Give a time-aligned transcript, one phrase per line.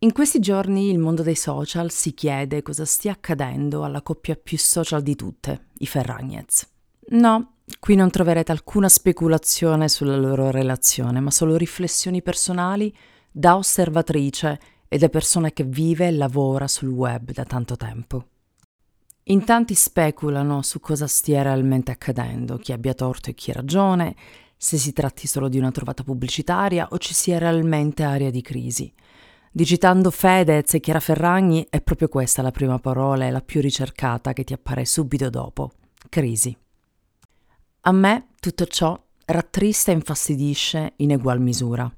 [0.00, 4.56] In questi giorni il mondo dei social si chiede cosa stia accadendo alla coppia più
[4.56, 6.68] social di tutte, i Ferragnez.
[7.08, 12.94] No, qui non troverete alcuna speculazione sulla loro relazione, ma solo riflessioni personali
[13.28, 18.26] da osservatrice e da persona che vive e lavora sul web da tanto tempo.
[19.24, 24.14] In tanti speculano su cosa stia realmente accadendo, chi abbia torto e chi ragione,
[24.56, 28.92] se si tratti solo di una trovata pubblicitaria o ci sia realmente area di crisi.
[29.50, 34.32] Digitando Fedez e Chiara Ferragni è proprio questa la prima parola e la più ricercata
[34.32, 35.72] che ti appare subito dopo.
[36.08, 36.56] Crisi.
[37.80, 41.90] A me tutto ciò rattrista e infastidisce in egual misura.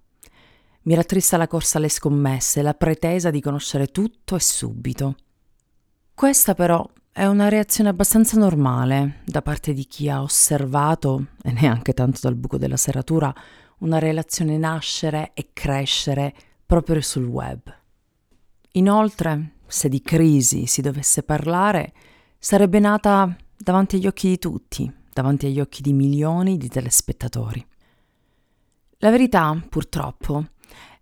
[0.83, 5.17] Mi rattrista la corsa alle scommesse, la pretesa di conoscere tutto e subito.
[6.15, 11.93] Questa però è una reazione abbastanza normale da parte di chi ha osservato, e neanche
[11.93, 13.35] tanto dal buco della serratura,
[13.79, 16.35] una relazione nascere e crescere
[16.71, 17.61] proprio sul web.
[18.75, 21.93] Inoltre, se di crisi si dovesse parlare,
[22.39, 27.67] sarebbe nata davanti agli occhi di tutti, davanti agli occhi di milioni di telespettatori.
[28.99, 30.51] La verità, purtroppo,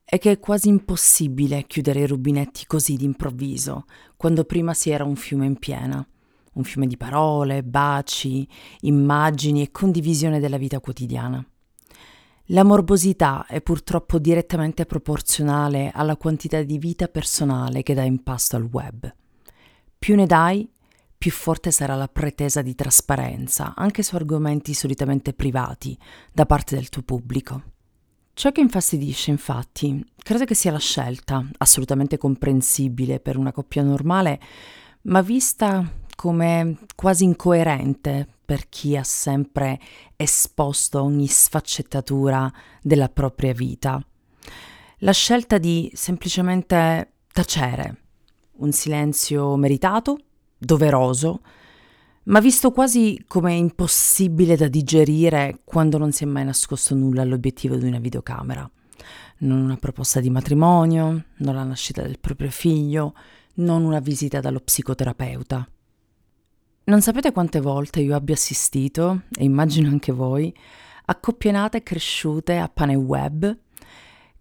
[0.05, 3.85] è che è quasi impossibile chiudere i rubinetti così d'improvviso,
[4.17, 6.03] quando prima si era un fiume in piena,
[6.55, 8.49] un fiume di parole, baci,
[8.81, 11.47] immagini e condivisione della vita quotidiana.
[12.53, 18.57] La morbosità è purtroppo direttamente proporzionale alla quantità di vita personale che dai in pasto
[18.57, 19.15] al web.
[19.99, 20.67] Più ne dai,
[21.19, 25.99] più forte sarà la pretesa di trasparenza, anche su argomenti solitamente privati,
[26.33, 27.63] da parte del tuo pubblico.
[28.33, 34.41] Ciò che infastidisce, infatti, credo che sia la scelta, assolutamente comprensibile per una coppia normale,
[35.03, 39.79] ma vista come quasi incoerente per chi ha sempre
[40.17, 44.03] esposto ogni sfaccettatura della propria vita.
[45.01, 48.05] La scelta di semplicemente tacere,
[48.53, 50.17] un silenzio meritato,
[50.57, 51.43] doveroso,
[52.25, 57.77] ma visto quasi come impossibile da digerire quando non si è mai nascosto nulla all'obiettivo
[57.77, 58.69] di una videocamera.
[59.41, 63.13] Non una proposta di matrimonio, non la nascita del proprio figlio,
[63.57, 65.69] non una visita dallo psicoterapeuta.
[66.89, 70.55] Non sapete quante volte io abbia assistito, e immagino anche voi,
[71.05, 73.59] a coppie nate cresciute a pane web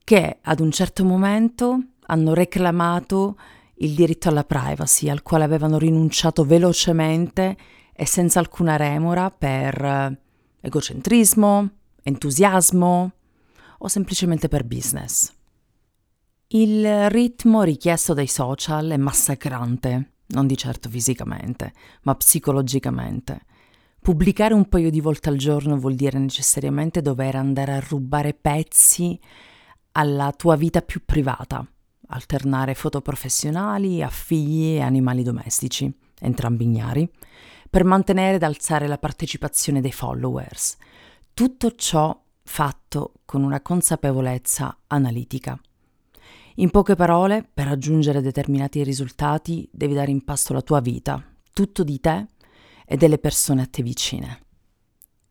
[0.02, 3.38] che ad un certo momento hanno reclamato
[3.80, 7.58] il diritto alla privacy al quale avevano rinunciato velocemente
[7.94, 10.20] e senza alcuna remora per eh,
[10.62, 11.70] egocentrismo,
[12.02, 13.12] entusiasmo
[13.80, 15.34] o semplicemente per business.
[16.48, 21.74] Il ritmo richiesto dai social è massacrante non di certo fisicamente,
[22.04, 23.42] ma psicologicamente.
[24.00, 29.20] Pubblicare un paio di volte al giorno vuol dire necessariamente dover andare a rubare pezzi
[29.94, 31.66] alla tua vita più privata,
[32.08, 37.10] alternare foto professionali a figli e animali domestici, entrambi ignari,
[37.70, 40.78] per mantenere ed alzare la partecipazione dei followers.
[41.34, 45.60] Tutto ciò fatto con una consapevolezza analitica.
[46.60, 51.24] In poche parole, per raggiungere determinati risultati devi dare in pasto la tua vita,
[51.54, 52.26] tutto di te
[52.84, 54.42] e delle persone a te vicine.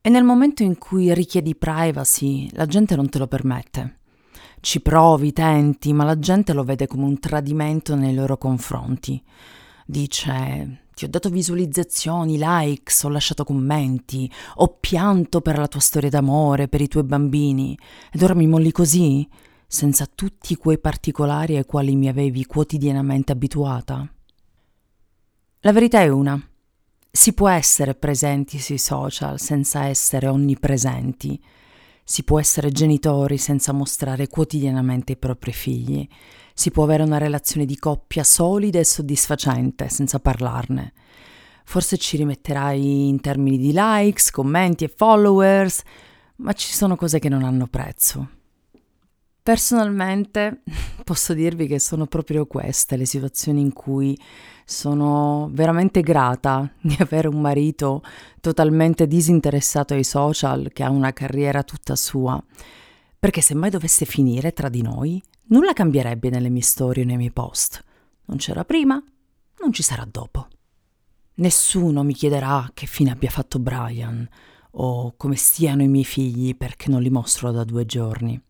[0.00, 3.98] E nel momento in cui richiedi privacy, la gente non te lo permette.
[4.60, 9.20] Ci provi, tenti, ma la gente lo vede come un tradimento nei loro confronti.
[9.84, 16.08] Dice, ti ho dato visualizzazioni, likes, ho lasciato commenti, ho pianto per la tua storia
[16.08, 17.76] d'amore, per i tuoi bambini,
[18.12, 19.28] ed ora mi molli così?
[19.66, 24.08] Senza tutti quei particolari ai quali mi avevi quotidianamente abituata?
[25.60, 26.40] La verità è una.
[27.10, 31.42] Si può essere presenti sui social senza essere onnipresenti.
[32.04, 36.06] Si può essere genitori senza mostrare quotidianamente i propri figli.
[36.54, 40.92] Si può avere una relazione di coppia solida e soddisfacente senza parlarne.
[41.64, 45.82] Forse ci rimetterai in termini di likes, commenti e followers,
[46.36, 48.35] ma ci sono cose che non hanno prezzo.
[49.46, 50.62] Personalmente
[51.04, 54.18] posso dirvi che sono proprio queste le situazioni in cui
[54.64, 58.02] sono veramente grata di avere un marito
[58.40, 62.42] totalmente disinteressato ai social, che ha una carriera tutta sua,
[63.20, 67.16] perché se mai dovesse finire tra di noi, nulla cambierebbe nelle mie storie o nei
[67.16, 67.84] miei post.
[68.24, 69.00] Non c'era prima,
[69.60, 70.48] non ci sarà dopo.
[71.34, 74.28] Nessuno mi chiederà che fine abbia fatto Brian
[74.72, 78.42] o come stiano i miei figli perché non li mostro da due giorni.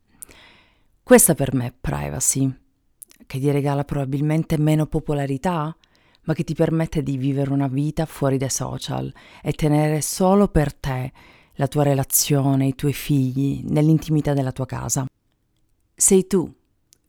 [1.06, 2.52] Questa per me è privacy,
[3.26, 5.72] che ti regala probabilmente meno popolarità,
[6.24, 10.74] ma che ti permette di vivere una vita fuori dai social e tenere solo per
[10.74, 11.12] te
[11.54, 15.06] la tua relazione, i tuoi figli, nell'intimità della tua casa.
[15.94, 16.52] Sei tu,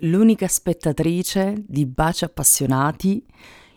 [0.02, 3.26] l'unica spettatrice di baci appassionati,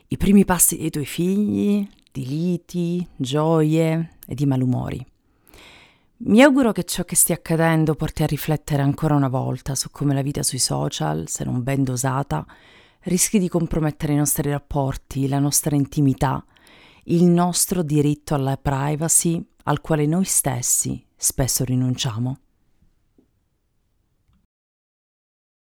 [0.09, 5.03] i primi passi dei tuoi figli, di liti, gioie e di malumori.
[6.23, 10.13] Mi auguro che ciò che stia accadendo porti a riflettere ancora una volta su come
[10.13, 12.45] la vita sui social, se non ben dosata,
[13.05, 16.45] rischi di compromettere i nostri rapporti, la nostra intimità,
[17.05, 22.39] il nostro diritto alla privacy al quale noi stessi spesso rinunciamo.